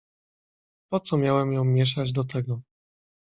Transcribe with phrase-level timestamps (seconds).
[0.91, 2.61] "Po co miałem ją mieszać do tego?"